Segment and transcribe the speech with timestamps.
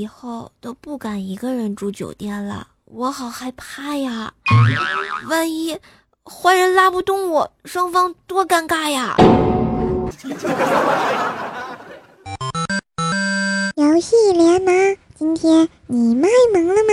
[0.00, 4.32] 以后都不敢一个人住酒店了，我好害怕呀！
[5.28, 5.78] 万一
[6.24, 9.14] 坏人拉不动我，双方多尴尬呀！
[13.76, 16.92] 游戏联盟，今天你卖萌了吗？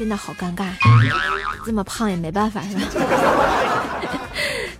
[0.00, 0.64] 真的好尴尬，
[1.66, 2.82] 这么胖也没办法是吧？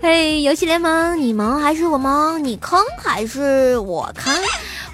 [0.01, 2.43] 嘿，游戏联盟，你萌还是我萌？
[2.43, 4.34] 你坑还是我坑？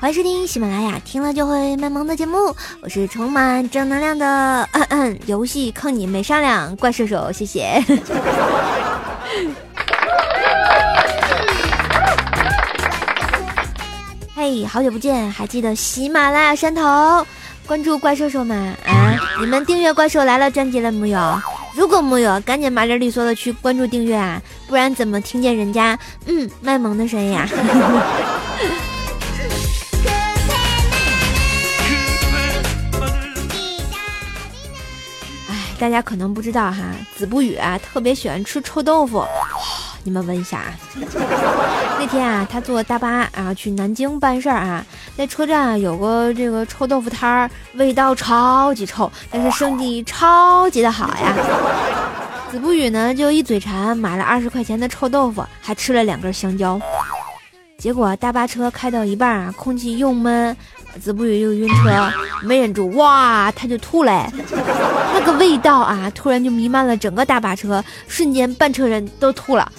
[0.01, 7.81] 欢迎收听喜马拉雅听了就会卖萌的节目，我是充满正能量的嗯嗯游戏坑你没商量怪射手，谢谢。
[14.49, 17.27] 嘿，好久不见，还记得喜马拉雅山头？
[17.67, 18.55] 关注怪兽兽吗
[18.87, 19.19] 啊！
[19.41, 21.43] 你们订阅《怪兽来了》专辑了没有？
[21.75, 24.41] 如果没有，赶紧麻利利索的去关注订阅啊！
[24.69, 27.49] 不然怎么听见人家嗯卖萌的声音呀？
[35.51, 36.85] 哎，大家可能不知道哈，
[37.17, 39.27] 子不语啊特别喜欢吃臭豆腐。
[40.07, 40.71] 你们问一下啊，
[41.99, 44.87] 那天啊，他坐大巴啊去南京办事儿啊，
[45.19, 51.35] 在车站啊有个这个臭豆腐摊儿，味道超级臭，但是生意超级的好呀。
[52.53, 56.81] 子不语呢就一嘴馋，买了二十块钱的臭豆腐，还吃了两根香蕉。
[57.77, 60.57] 结果大巴车开到一半啊，空气又闷。
[60.99, 64.27] 子不语又晕车，没忍住，哇，他就吐嘞！
[65.15, 69.71] 那个味道啊，突然就弥漫了整个大巴车，瞬间半车人都吐了。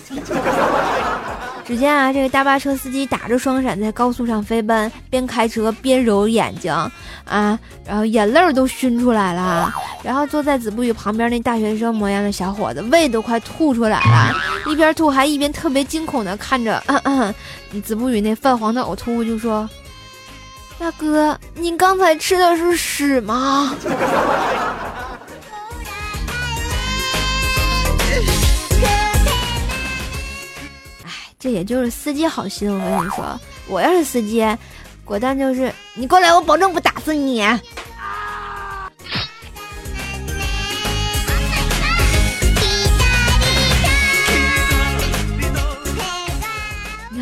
[1.66, 6.74] 只见啊，这个大巴车司机打着双闪在高速上飞奔，边开车边揉眼睛
[7.26, 9.70] 啊，然后眼泪都熏出来了。
[10.02, 14.34] 然后坐在子不语旁边那大学生模样的小伙子，胃都快吐出来了，
[14.72, 16.82] 一边吐还一边特别惊恐的看着
[17.84, 19.70] 子不语那泛黄的呕吐物，就说。
[20.80, 23.76] 大哥，你刚才吃的是屎吗？
[31.04, 34.46] 哎，这也就是司机好心，我跟你说，我要是司机，
[35.04, 37.44] 果断就是你过来，我保证不打死你。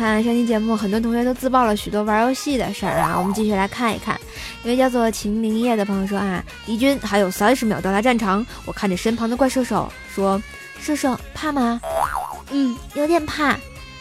[0.06, 4.18] 看上期节目，很多同学都自曝了许多玩游戏的事儿啊，我们继续来看一看。
[4.62, 10.40] 一位叫做秦灵叶的朋友说啊，敌军还有三十秒到达战场，我看着身旁的怪射手说
[10.80, 11.80] ：“射手怕吗
[12.52, 13.58] ？”“嗯，有点怕。”“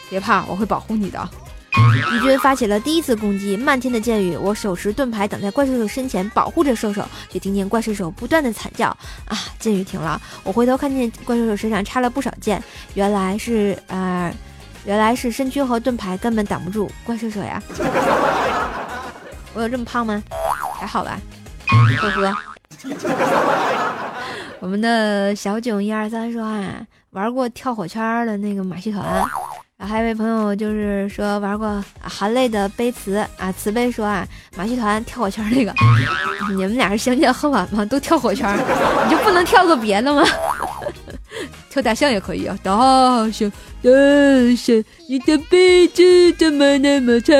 [0.08, 1.28] 别怕，我会保护你的。”
[1.74, 8.90] 敌军发起了第一次攻击，漫天的箭雨，我手持盾牌挡在怪兽手身前保护着射手，却听见怪兽手不断的惨叫。
[9.26, 12.64] 啊，箭雨停了，我回头看见怪兽手身上插了不少箭，
[12.94, 14.32] 原来是呃。
[14.86, 17.62] 原来是身躯和盾牌根本挡不住怪兽手呀！
[19.54, 20.22] 我有这么胖吗？
[20.80, 21.20] 还好吧，
[21.98, 22.38] 呵呵。
[24.60, 29.04] 我们的小囧一二三说啊，玩过跳火圈的那个马戏团，
[29.78, 35.74] 然后还有一位朋友就是说玩过含泪的悲慈啊，慈悲说啊，马戏团跳火圈那个，
[36.50, 37.84] 你们俩是相见恨晚吗？
[37.86, 38.56] 都跳火圈，
[39.06, 40.24] 你就不能跳个别的吗？
[41.76, 42.72] 跳大象也可以啊，大
[43.34, 43.90] 象大
[44.56, 47.36] 象，你的鼻子怎么那么长？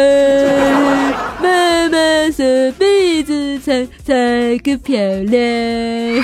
[1.42, 1.98] 妈妈
[2.32, 6.22] 说鼻子长才更漂亮。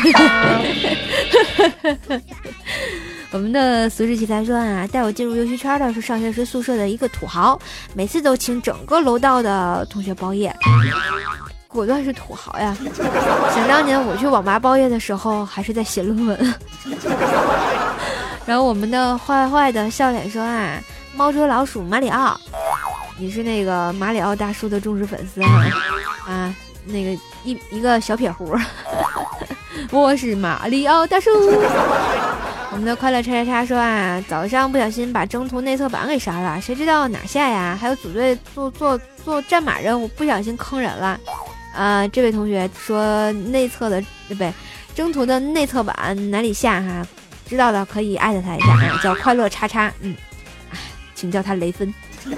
[3.31, 7.57] 我们的俗世奇才说啊，带我进入游戏圈的是上学时宿舍的一个土豪，
[7.93, 10.53] 每次都请整个楼道的同学包夜，
[11.69, 12.75] 果断是土豪呀！
[13.55, 16.53] 想当年我去网吧包夜的时候，还是在写论文。
[18.51, 20.77] 然后我们的坏坏的笑脸说啊，
[21.15, 22.37] 猫捉老鼠马里奥，
[23.17, 25.65] 你是那个马里奥大叔的忠实粉丝啊
[26.27, 28.53] 啊，那个一一个小撇胡，
[29.89, 31.29] 我是马里奥大叔。
[32.71, 37.77] 我们的快乐叉叉叉说啊，早上不小心把征途内测版给删了，谁知道哪下呀？
[37.79, 41.17] 还有组队做做做战马任务，不小心坑人了。
[41.73, 44.53] 啊，这位同学说内测的对不对？
[44.93, 47.07] 征途的内测版哪里下哈？
[47.51, 50.15] 知道的可以艾特他一下啊， 叫快乐叉叉，嗯，
[51.13, 51.93] 请叫他雷锋。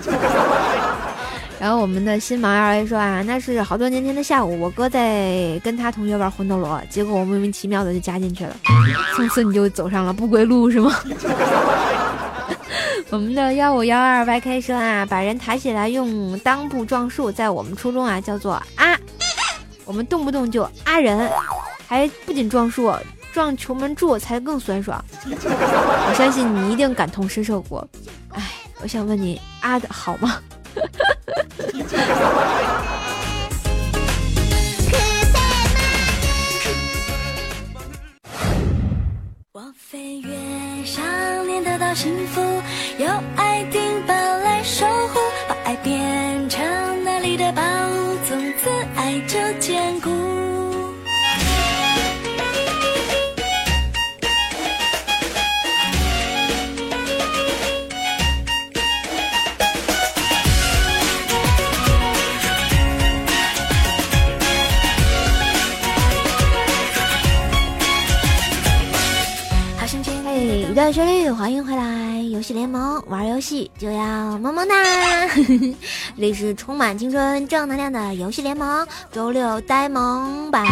[1.60, 8.56] 然后我们的新盲二 A 说啊，那是好多年前的下午，我哥在跟他同学玩魂斗罗，结果我莫名其妙的就加进去了，
[9.16, 10.92] 从此你就走上了不归路是吗？
[13.12, 18.98] 我们的幺五幺二 YK 说啊，把人抬起来用裆部撞树，在我们初中啊叫做啊，
[19.86, 21.30] 我们动不动就啊人，
[21.88, 22.92] 还不仅撞树，
[23.34, 25.04] 撞球门柱才更酸爽。
[25.26, 27.86] 我相信你一定感同身受过。
[28.30, 30.40] 哎，我想问你啊的好吗？
[39.52, 41.04] 我飞越想
[41.48, 42.40] 念得到幸福，
[43.00, 43.43] 有爱
[71.44, 72.22] 欢迎回来！
[72.32, 74.74] 游戏联盟玩游戏就要萌萌哒，
[76.18, 80.66] 这是充满青春正能量的游戏联盟周六呆萌版。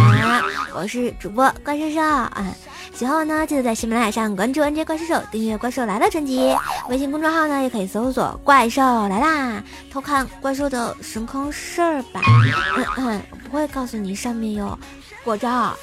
[0.74, 2.56] 我是主播怪兽兽啊，
[2.94, 6.56] 喜欢我呢，记得在喜马拉雅上关注 “nj 怪兽兽”，订阅“怪兽来了”专辑。
[6.88, 12.22] 微信公众号呢，也可以搜索“怪兽来啦”，偷看怪兽的神坑事儿吧。
[12.78, 14.80] 嗯嗯，我不会告诉你上面有
[15.26, 15.76] 果照。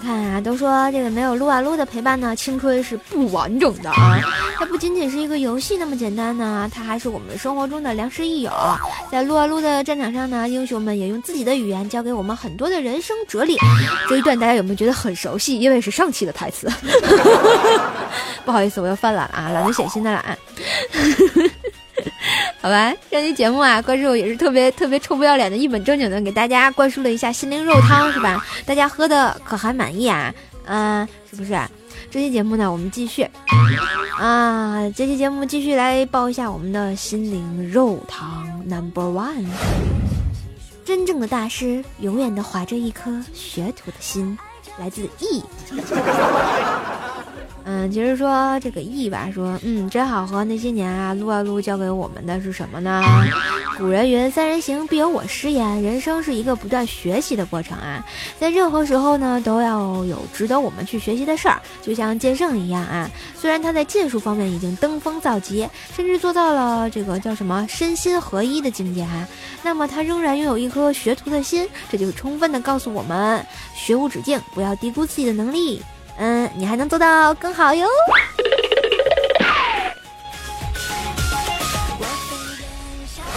[0.00, 4.18] 看啊，都说这个没有撸啊撸的陪伴呢，青春是不完整的啊！
[4.58, 8.50] 它不仅仅是一个游戏那么简单呢，它还是我们生活中的良师益友。
[9.10, 13.58] 在撸啊撸的战场上呢，英雄们也用自己的语言教给我们很多的人生哲理。
[14.08, 15.58] 这一段大家有没有觉得很熟悉？
[15.58, 16.70] 因为是上期的台词。
[18.46, 20.38] 不好意思，我又犯懒了啊，懒得写新的懒。
[22.60, 28.44] 好吧，这期节目啊，怪兽也是特别特别臭不要脸的，一本正经的给大家灌输了一下心灵肉汤，是吧？
[28.66, 30.34] 大家喝的可还满意啊？
[30.66, 31.56] 嗯，是不是？
[32.10, 33.28] 这期节目呢，我们继续
[34.18, 39.46] 啊，这期节目继续来报一下我们的心灵肉汤 Number One。
[40.84, 44.36] 真正的大师永远都怀着一颗学徒的心，
[44.78, 45.44] 来自 E。
[47.70, 50.42] 嗯，其实说这个意吧，说嗯真好喝。
[50.42, 53.02] 那些年啊，撸啊撸教给我们的是什么呢？
[53.76, 58.02] 古人云：“三人行，必有我师焉。”人生是一个不断学习的过程啊，
[58.40, 61.60] 在任何时候呢，都要有值得我们去学习的事儿。
[61.82, 69.28] 就像剑圣一样啊，虽然他在剑术方面已经登峰造极，甚至做到了这个叫什么身心合一的境界哈，
[69.62, 73.44] 那么他仍然拥有一颗学徒的心，这就是充分的告诉我们：
[73.76, 75.82] 学无止境，不要低估自己的能力。
[76.18, 77.86] 嗯，你还能做到更好哟。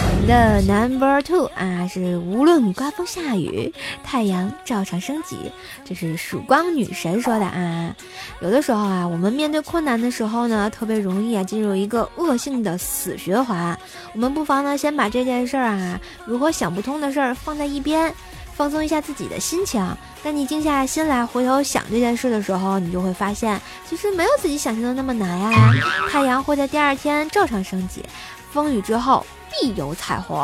[0.04, 3.74] 我们的 Number Two 啊，是无论刮风下雨，
[4.04, 5.52] 太阳照常升起，
[5.84, 7.96] 这是曙光女神说的啊。
[8.40, 13.78] 有的时候啊，我们面对困难的时候呢，特别容易啊进入一个恶性的死循环。
[14.14, 18.14] 我们不妨呢，先把这件事儿啊，如果想不通的事儿放在一边。
[18.62, 19.84] 放松一下自己的心情。
[20.22, 23.60] 当你静下心来，回头想这件事的时候，你就会发现，
[23.90, 25.74] 其实没有自己想象的那么难呀。
[26.12, 28.06] 太阳会在第二天照常升起，
[28.52, 30.38] 风雨之后必有彩虹，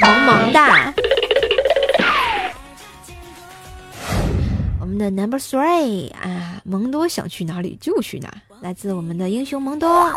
[0.00, 0.94] 萌萌哒。
[4.78, 8.32] 我们的 Number Three 啊，蒙多想去哪里就去哪。
[8.62, 10.10] 来自我们的英雄蒙多，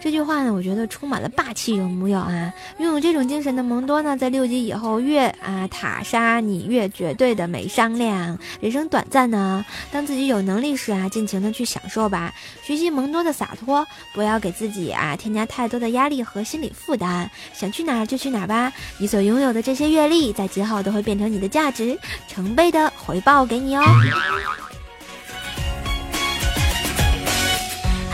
[0.00, 2.52] 这句话呢，我觉得充满了霸气，有木有啊？
[2.78, 8.36] 拥有这种精神的蒙多呢，在六级以后越啊塔杀你越绝对的没商量。
[8.60, 12.34] 人生短暂呢，当自己有能力时啊，尽情的去享受吧。
[12.62, 17.30] 学习蒙多的洒脱，不要给自己啊添加太多的压力和心理负担。
[17.52, 21.96] 想去哪儿就去哪儿吧，你所拥有的这些阅历，在今后都会变成你的价值，
[22.28, 23.82] 成倍的回报给你哦。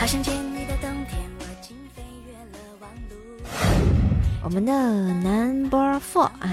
[0.01, 0.40] 好想见。
[4.51, 6.49] 我们的 Number Four 啊，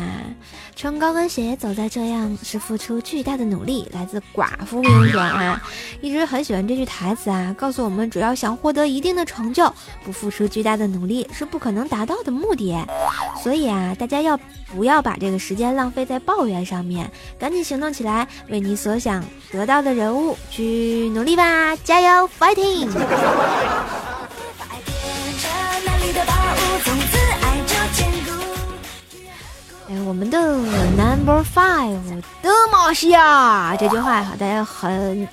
[0.76, 3.88] 穿高跟鞋走在这样是付出巨大的努力。
[3.92, 5.60] 来自寡妇英雄啊，
[6.00, 9.68] 一直很喜欢这句台词啊，告诉我们，只要想获得一定的成就，
[10.04, 12.72] 不付出巨大的努力是不可能达到的目的。
[13.42, 14.38] 所以啊，大家要
[14.72, 17.10] 不要把这个时间浪费在抱怨上面？
[17.36, 21.74] 赶紧行动起来，为你所想得到的人物去努力吧！
[21.82, 22.88] 加油，Fighting！
[29.90, 35.26] 哎，我们的 Number Five 德玛西亚这句话，大家很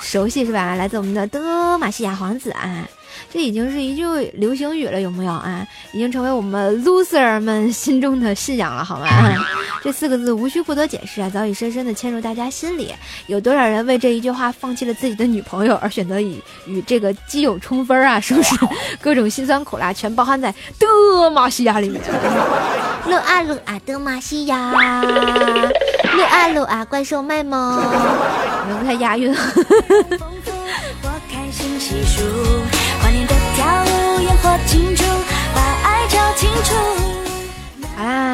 [0.00, 0.76] 熟悉是吧？
[0.76, 2.86] 来自我们的德玛西亚皇子啊，
[3.30, 5.66] 这已经是一句流行语了，有没有啊？
[5.92, 9.06] 已经成为我们 loser 们心中的信仰了，好吗？
[9.82, 12.94] 这四个字无需过多解释啊，早已深深的嵌入大家心里。
[13.26, 18.20] 有多少人为这一句话放弃了自己的女朋友，而选择以与这个基友冲分啊？
[18.20, 18.54] 是不是？
[19.00, 22.00] 各种辛酸苦辣全包含在德玛西亚里面。
[23.08, 27.82] 噜啊噜啊，德玛西亚，噜啊噜啊，怪兽卖萌，
[28.68, 29.34] 能 不太押韵。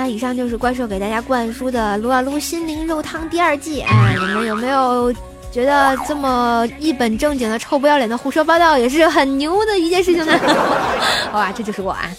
[0.09, 3.91] 以上就是怪兽给大家灌输的撸啊撸心灵肉汤第二季啊！
[4.11, 5.12] 你们有没有
[5.53, 10.33] 觉得这么一本正经的臭不要脸的胡说八道也是很牛的一件事情呢？
[11.31, 12.11] 好吧，这就是我啊！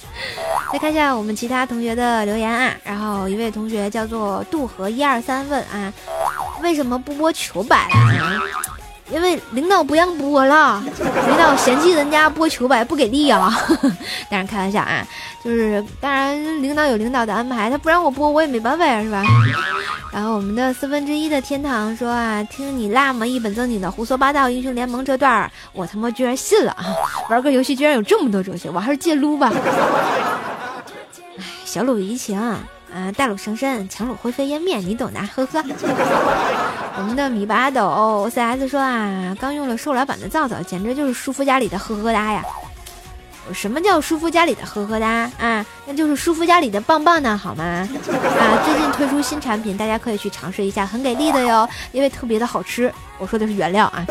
[0.71, 5.91] 再看一下我们其他同学的留言啊，然后一位同学叫做渡河一二三问啊，
[6.61, 8.39] 为什么不播球摆了？
[9.11, 10.81] 因为领导不让播了，
[11.27, 13.51] 领导嫌弃人家播球摆不给力啊！
[14.29, 15.05] 当然开玩笑啊，
[15.43, 19.23] 就是当然领导有领导的安排，他不让我播我也没办法呀，是吧？
[20.11, 26.85] 然后我们的四分之一的天堂说啊，听你那么一本正经的胡说八道英雄联盟这段儿，我他妈居然信了啊！
[27.29, 29.51] 玩个游戏居然有这么多哲学，我还是戒撸吧。
[31.37, 32.39] 哎，小鲁怡情。
[32.93, 35.63] 啊，大鲁生身，强弩灰飞烟灭，你懂的，呵呵。
[36.97, 42.43] 我们的米八斗 CS 说啊，刚用了瘦老板的皂皂，简直就是舒肤佳里的呵呵哒呀。
[43.53, 45.65] 什么叫舒肤佳里的呵呵哒啊？
[45.85, 47.63] 那就是舒肤佳里的棒棒呢，好吗？
[47.63, 47.87] 啊，
[48.65, 52.93] 最近推出新产品，大家可以去尝试一下，很给力的哟，因为特别的好吃。
[53.19, 54.05] 我说的是原料啊，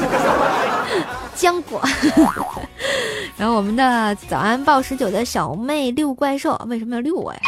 [1.35, 1.83] 浆果。
[3.37, 7.41] 然后我们的早安报十九的小妹六怪兽为什么要六我呀？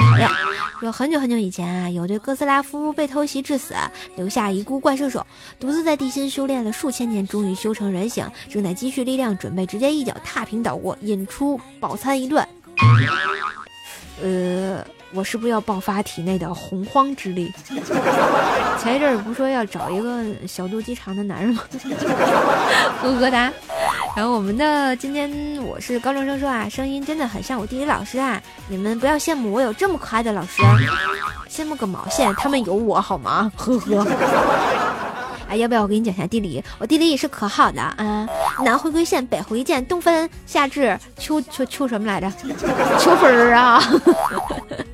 [0.78, 3.74] 说很久很久以前啊，有对哥斯拉夫妇被偷袭致死，
[4.14, 5.26] 留下遗孤怪兽手，
[5.58, 12.46] 独自在地心修炼了数千年，终于修成人形，正在积蓄力量，准备直接一脚踏平岛国，引出饱餐一顿。
[14.22, 14.84] 呃。
[15.12, 17.52] 我是不是要爆发体内的洪荒之力？
[18.78, 21.62] 前一阵儿不说要找一个小肚鸡肠的男人吗？
[23.02, 23.52] 呵呵哒。
[24.16, 25.30] 然后我们的今天
[25.62, 28.40] 我是高中生说啊，声音真的很像我地理老师啊！
[28.68, 30.62] 你们不要羡慕我有这么可爱的老师，
[31.48, 32.34] 羡慕个毛线！
[32.34, 33.50] 他们有我好吗？
[33.56, 34.06] 呵呵。
[35.48, 36.62] 哎，要不要我给你讲下地理？
[36.78, 38.28] 我地理也是可好的啊！
[38.64, 42.30] 南回归线，北回见，冬分夏至，秋秋秋什么来着？
[42.98, 43.82] 秋分儿啊！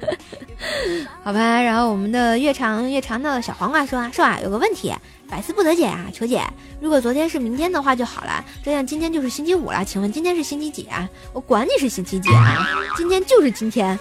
[1.25, 4.95] 好吧，然后我们的越长越长的小黄瓜说啊说啊，有个问题，
[5.29, 6.43] 百思不得解啊，求解。
[6.81, 9.85] 如果昨天是明天的话就好了，这样今天就是星期五了。
[9.85, 11.09] 请问今天是星期几啊？
[11.33, 12.67] 我管你是星期几啊，
[12.97, 13.99] 今天就是今天。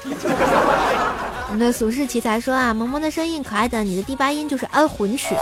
[1.47, 5.35] 我们的俗世奇才说啊，萌萌的声音可爱的，你的第八音就是安魂曲。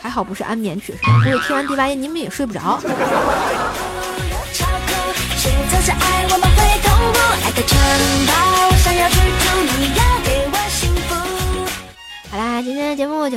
[0.00, 2.78] 还好不是安眠曲，不是听完第八音你们也睡不着。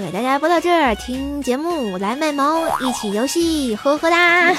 [0.07, 0.95] 给大家播到这儿。
[0.95, 4.53] 听节目来卖萌，一起游戏，呵呵哒！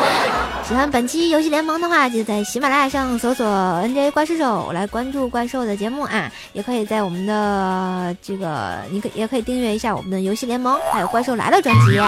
[0.66, 3.46] 喜欢本期游戏联盟的话，就在喜马拉雅上搜索
[3.84, 6.32] “nj 怪兽手”来关注怪兽的节目啊。
[6.54, 12.00] 也可以在我们的这个，你可也可以订阅一下我们的游戏联盟，还有怪兽来了专辑，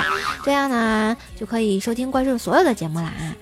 [0.42, 3.36] 这样呢就可以收听怪兽所有的节目了啊。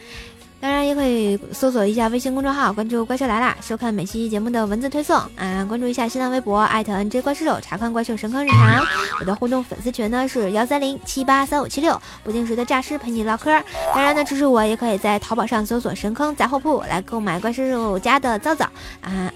[0.64, 5.62] 当然也可以搜索一下微信公众号，关注“怪兽来啦”，收看每期节目的文字推送啊。
[5.68, 8.82] 关注一下新浪微博艾特 @nj 怪兽手，查看怪兽神坑日常。
[9.20, 13.50] 我的互动粉丝群呢是幺三零七八三五七六，不定时的诈尸陪你唠嗑。
[13.94, 18.66] 当然呢，支持我也可以在淘宝上搜索“神坑杂货铺”来购买怪兽手家的皂皂
[19.02, 19.30] 啊。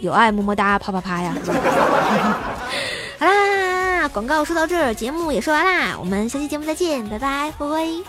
[0.00, 1.32] 有爱么么哒，啪啪啪呀！
[3.20, 8.02] 好啦，广告说到这儿，节目也说完啦，我们下期节目再见，拜拜，灰灰。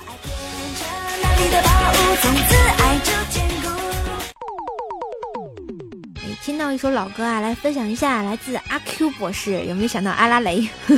[6.45, 10.67] 听到一首老歌啊，来分享一下，来自阿 Q 博士，有没有想到阿拉蕾？
[10.87, 10.97] 噔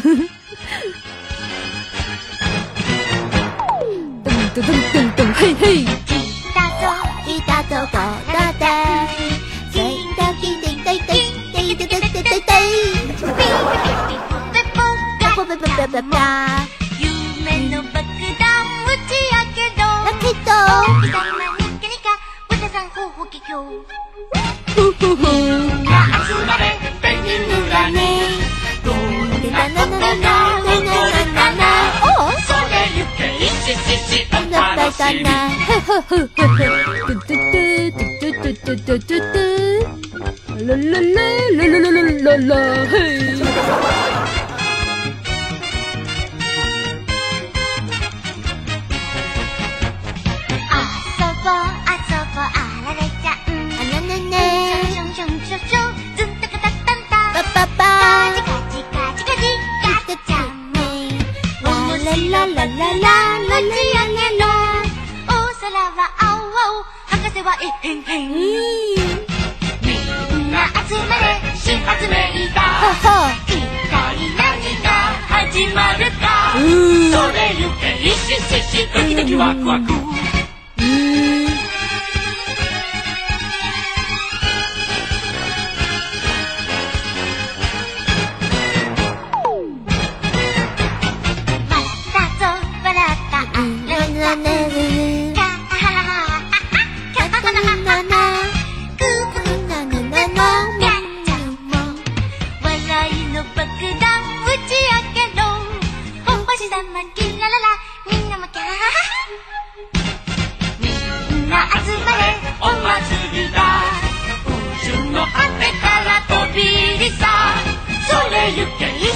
[4.55, 5.75] 噔噔噔噔，嘿嘿！
[5.75, 5.85] 一
[6.55, 6.87] 大走，
[7.27, 7.99] 一大走，狗
[8.33, 9.07] 大呆，
[9.71, 11.11] 谁的滴滴滴滴
[11.53, 12.51] 滴滴滴滴滴滴？
[15.19, 16.54] 啪啪啪啪啪！
[25.17, 25.23] 哼，
[25.85, 25.89] 那
[26.25, 26.39] 滋味
[27.01, 27.97] 别扭得嘞，
[28.83, 28.95] 哆唻
[29.41, 30.23] 哆唻哆唻
[30.65, 31.61] 哆唻哆唻，
[32.01, 32.05] 哦，
[32.47, 32.75] 奏乐
[33.15, 34.79] 曲，一节节节，咚哒哒
[35.23, 35.27] 哒，
[35.67, 37.63] 嘿，嘟嘟嘟
[38.21, 39.35] 嘟嘟嘟嘟嘟，
[40.65, 41.17] 啦啦啦
[41.51, 42.51] 啦啦啦啦啦，
[42.91, 42.93] 嘿。
[73.05, 73.11] と
[73.45, 74.89] 一体何が
[75.29, 80.24] 始まるかそれゆけイシシシドキドキワクワク。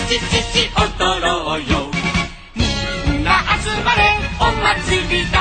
[0.09, 0.17] ち
[0.75, 1.91] 踊ろうよ。
[2.55, 2.65] み
[3.17, 3.29] んな
[3.61, 5.37] 集まれお祭りだ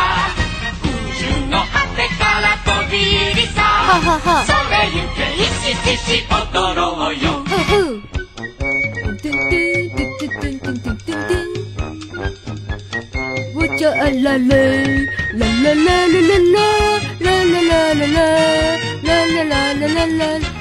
[0.85, 3.59] 宇宙の果てから飛び入りさ。
[4.47, 7.27] それゆけいししし踊ろうよ。
[13.81, 16.37] あらららららららら
[17.21, 20.59] らららららららららら